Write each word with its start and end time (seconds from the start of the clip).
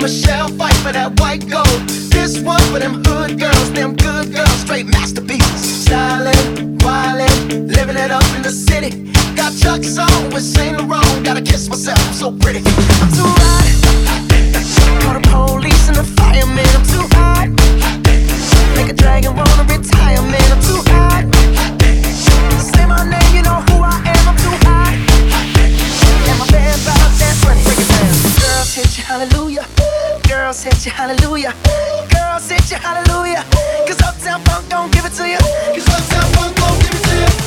Michelle 0.00 0.48
Pfeiffer 0.48 0.92
that 0.92 1.20
white 1.20 1.46
gold. 1.48 1.88
This 2.10 2.40
one 2.40 2.60
for 2.72 2.78
them 2.78 3.04
hood 3.04 3.38
girls, 3.38 3.72
them 3.72 3.94
good 3.96 4.32
girls, 4.32 4.60
straight 4.60 4.86
masterpieces. 4.86 5.84
Stylin', 5.86 6.78
wildin', 6.78 7.74
living 7.76 7.96
it 7.96 8.10
up 8.10 8.24
in 8.34 8.42
the 8.42 8.50
city. 8.50 9.12
Got 9.36 9.52
Chuck's 9.58 9.98
on 9.98 10.30
with 10.30 10.42
Saint 10.42 10.78
Laurent. 10.78 11.24
Gotta 11.24 11.42
kiss 11.42 11.68
myself, 11.68 11.98
I'm 12.06 12.14
so 12.14 12.32
pretty. 12.32 12.62
I'm 12.64 13.12
too 13.12 13.39
hallelujah. 31.10 31.54
Girls 32.08 32.48
hit 32.48 32.70
you, 32.70 32.76
hallelujah. 32.76 33.44
Cause 33.86 34.00
Uptown 34.02 34.40
Funk 34.44 34.68
don't 34.68 34.92
give 34.92 35.04
it 35.04 35.12
to 35.14 35.28
you. 35.28 35.38
Cause 35.38 35.88
Uptown 35.88 36.32
Funk 36.34 36.56
don't 36.56 36.80
give 36.82 36.94
it 36.94 37.02
to 37.04 37.34
you. 37.34 37.39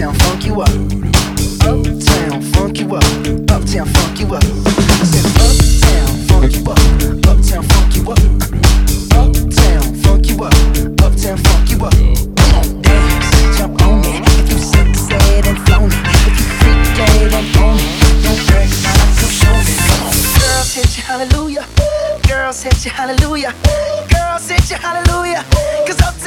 Uptown, 0.00 0.14
funk 0.20 0.46
you 0.46 0.60
up. 0.62 0.68
Uptown, 1.60 2.40
funk 2.40 2.78
you 2.80 2.96
up. 2.96 3.04
Uptown, 3.52 3.86
funk 3.86 4.18
you 4.18 4.34
up. 4.34 4.42
I 4.42 5.04
said, 5.04 5.26
Uptown, 5.36 6.16
funk 6.24 6.56
you 6.56 6.64
up. 6.64 6.78
Uptown, 7.28 7.62
funk 7.68 7.96
you 7.96 8.08
up. 8.08 8.18
Uptown, 9.12 9.94
funk 10.00 10.24
you 10.24 10.42
up. 10.42 10.54
Uptown, 11.04 11.36
funk 11.36 11.68
you 11.68 11.84
up. 11.84 11.92
Dance, 12.80 13.58
jump 13.58 13.82
on 13.82 14.00
it. 14.00 14.24
If 14.40 14.48
you 14.48 14.58
said 14.58 14.88
and 15.44 15.58
flown 15.68 15.92
it. 15.92 16.00
If 16.24 16.40
you 16.40 16.48
freak 16.48 16.80
dead 16.96 17.34
and 17.36 17.46
it. 17.76 18.24
Don't 18.24 18.40
brag 18.48 18.72
about 18.80 19.04
show 19.28 19.52
me. 19.52 19.76
Come 19.84 20.00
on. 20.08 20.16
You, 20.96 21.02
hallelujah. 21.02 21.66
Girls 22.26 22.62
hit 22.62 22.86
you, 22.86 22.90
hallelujah. 22.90 23.52
Girls 24.08 24.48
hit 24.48 24.70
you, 24.70 24.76
hallelujah. 24.76 25.44
Cause 25.86 26.00
Uptown 26.00 26.19